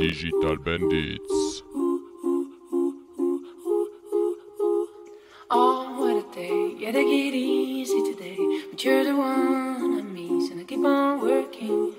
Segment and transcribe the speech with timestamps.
[0.00, 1.62] Digital Bandits.
[5.50, 6.74] Oh, what a day.
[6.78, 8.38] Yeah, they get easy today.
[8.70, 11.92] But you're the one I miss, and I keep on working.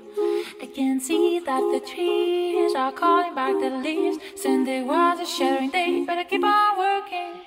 [0.59, 4.17] I can see that the trees are calling back the leaves.
[4.35, 7.41] Sunday was a shattering day, but I keep on working.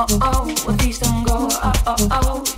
[0.00, 1.48] Oh, oh, oh, well, these don't go.
[1.50, 2.57] Oh, oh, oh.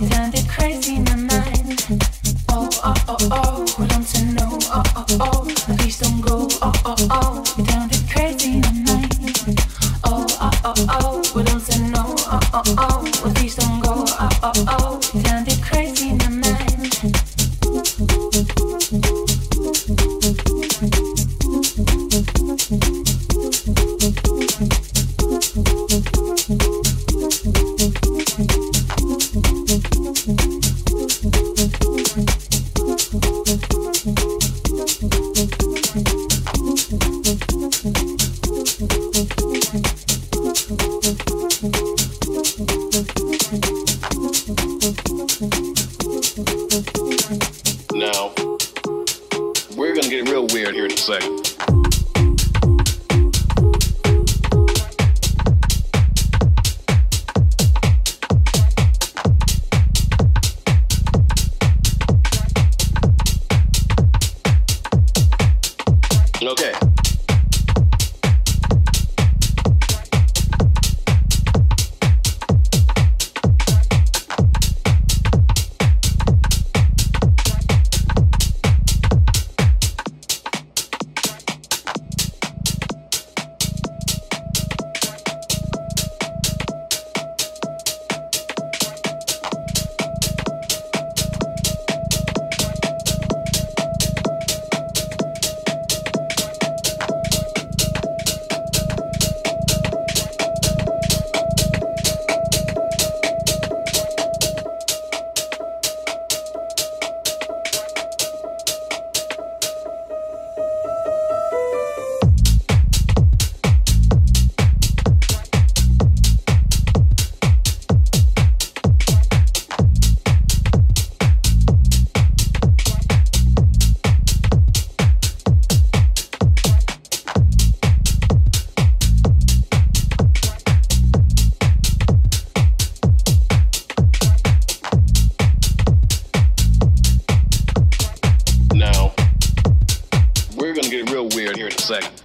[141.91, 142.20] second.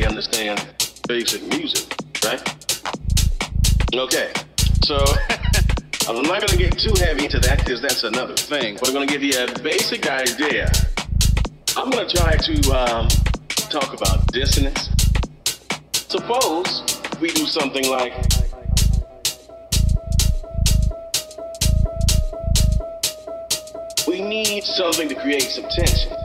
[3.93, 4.31] Okay,
[4.83, 4.97] so
[6.09, 8.77] I'm not gonna get too heavy into that because that's another thing.
[8.83, 10.69] We're going to give you a basic idea.
[11.77, 13.07] I'm going to try to um,
[13.69, 14.89] talk about dissonance.
[15.93, 16.83] Suppose
[17.21, 18.13] we do something like.
[24.07, 26.24] We need something to create some tension.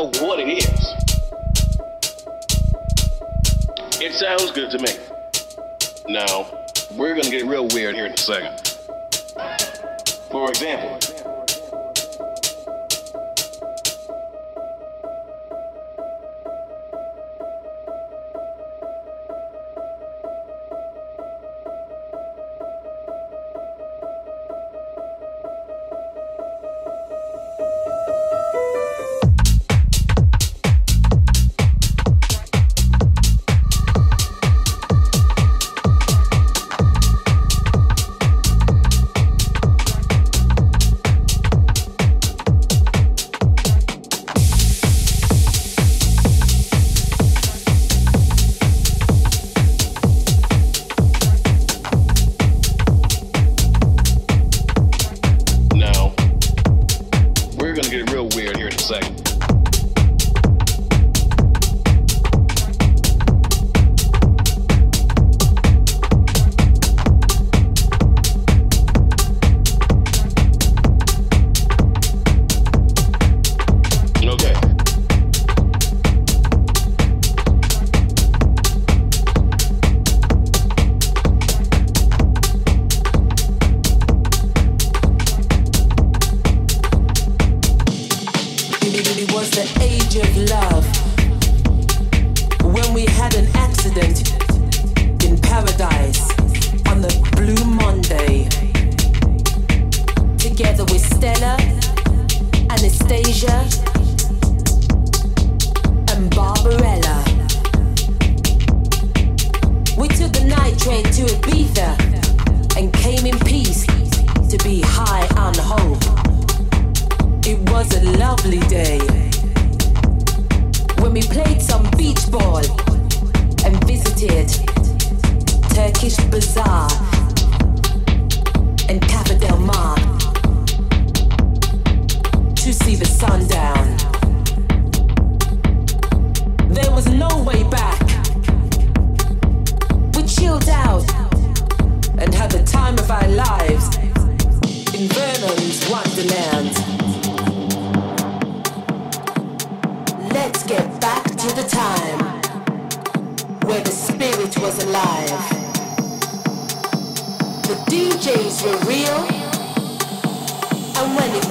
[0.00, 0.94] Know what it is.
[4.00, 4.92] It sounds good to me.
[6.08, 6.46] Now,
[6.96, 8.58] we're gonna get real weird here in a second.
[10.30, 10.98] For example,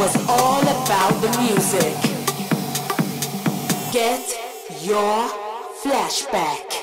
[0.01, 1.93] And all about the music.
[3.91, 4.23] Get
[4.81, 5.27] your
[5.83, 6.78] higher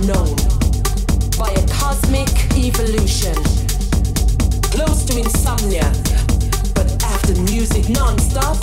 [0.00, 0.36] unknown
[1.38, 3.34] by a cosmic evolution.
[4.70, 5.90] Close to insomnia,
[6.74, 8.58] but after music non-stop,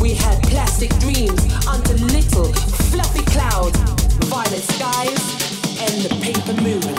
[0.00, 2.52] we had plastic dreams under little
[2.90, 3.78] fluffy clouds,
[4.26, 5.22] violet skies,
[5.84, 6.94] and the paper moon.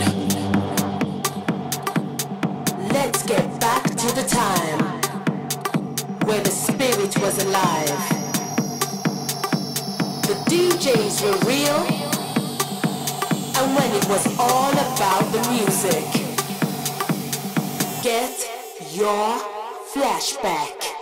[2.94, 4.80] Let's get back to the time
[6.25, 8.00] where the spirit was alive.
[10.24, 11.95] The DJs were real
[13.75, 16.05] when it was all about the music.
[18.01, 18.34] Get
[18.94, 19.38] your
[19.94, 20.95] flashback.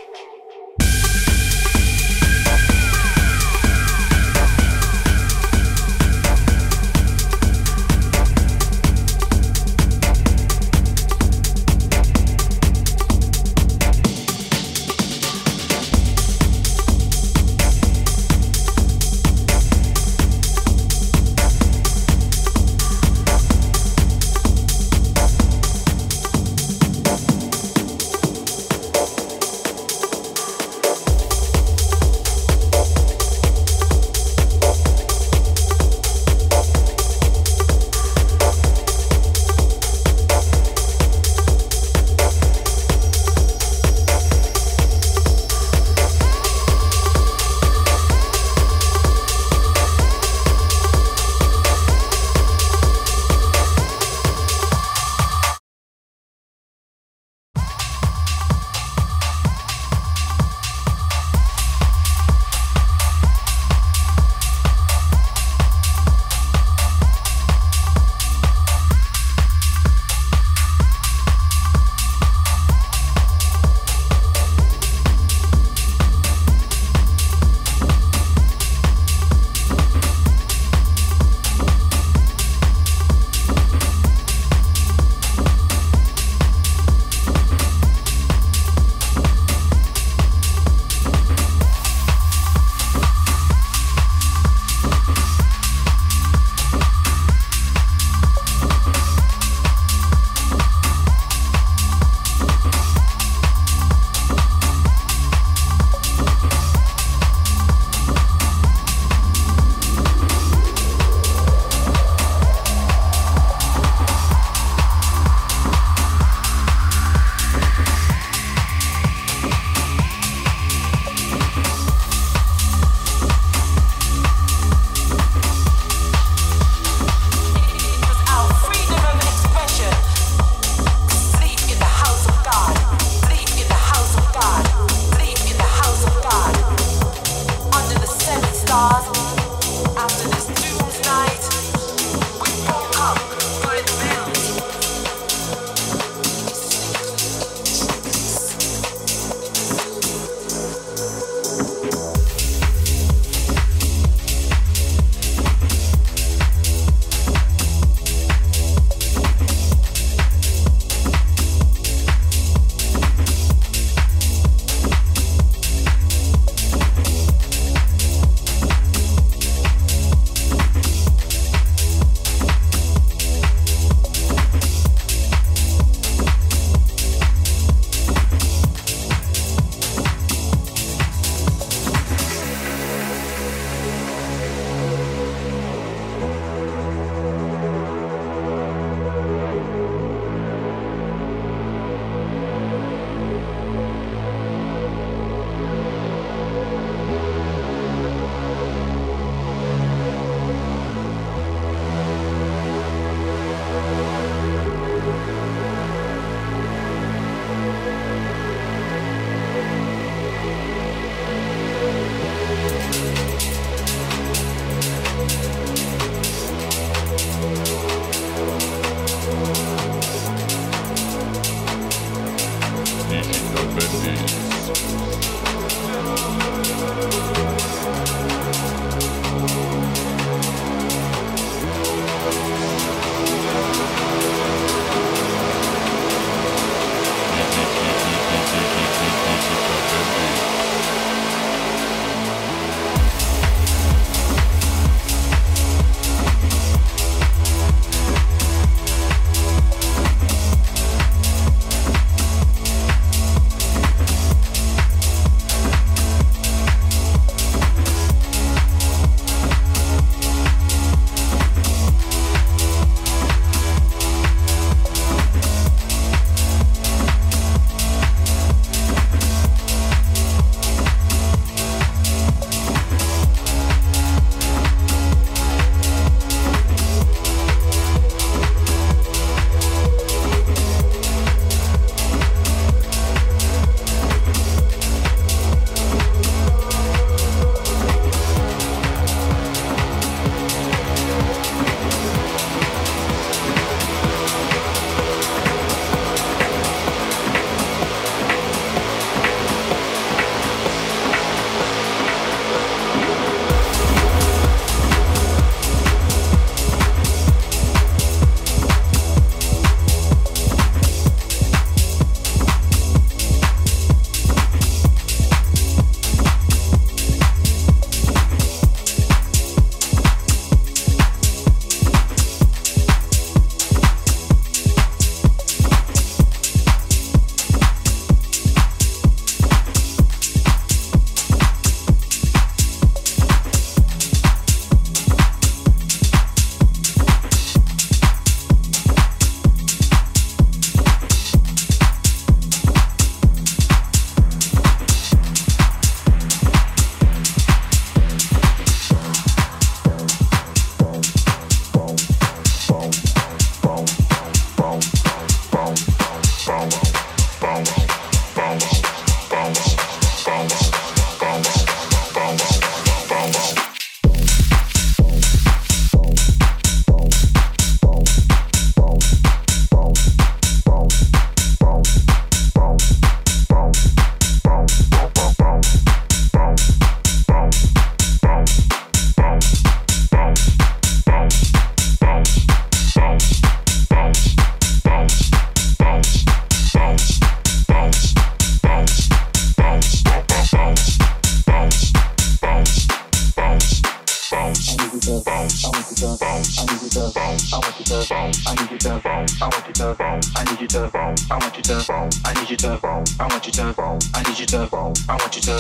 [400.00, 401.86] I need you to, I want you to,
[402.26, 402.80] I need you to,
[403.20, 403.76] I want you to,
[404.14, 405.54] I need you to, I want you to,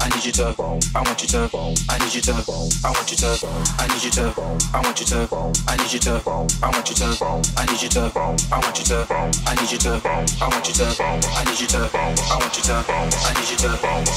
[0.00, 1.50] I need you to, I want you to,
[1.90, 2.32] I need you to,
[2.84, 3.38] I want you to,
[3.78, 4.34] I need you to,
[4.72, 5.26] I want you to,
[5.66, 7.10] I need you to, I want you to,
[7.56, 10.14] I need you to, I want you to, I need you to, I want you
[10.14, 12.56] to, I need you to, I want you to, I need you to, I want
[12.56, 14.14] you to, I need you to, I need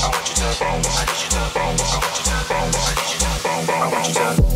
[1.24, 1.60] you to, I
[1.98, 2.54] want you to,
[3.74, 4.53] I want you to.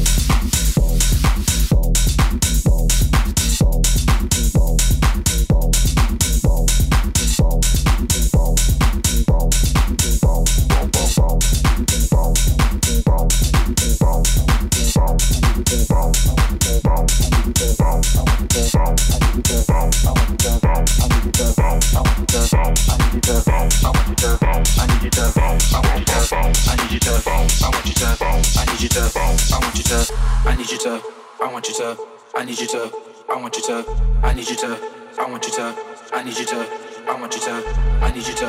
[24.27, 24.79] to bounce.
[24.79, 25.73] I need you to bounce.
[25.73, 26.67] I want you to bounce.
[26.67, 27.63] I need you to bounce.
[27.63, 28.57] I want you to bounce.
[28.57, 29.51] I need you to bounce.
[29.51, 29.99] I want you to.
[30.45, 31.01] I need you to.
[31.39, 31.97] I want you to.
[32.33, 32.81] I need you to.
[33.29, 33.85] I want you to.
[34.23, 34.77] I need you to.
[35.17, 35.65] I want you to.
[36.13, 36.59] I need you to.
[37.07, 37.53] I want you to.
[38.01, 38.47] I need you to.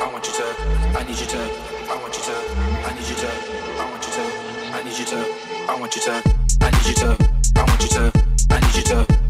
[0.00, 0.46] I want you to.
[0.98, 1.40] I need you to.
[1.90, 2.44] I want you to.
[2.82, 3.30] I need you to.
[3.78, 4.24] I want you to.
[4.74, 5.18] I need you to.
[5.68, 6.14] I want you to.
[6.60, 7.10] I need you to.
[7.56, 8.12] I want you to.
[8.50, 9.29] I need you to.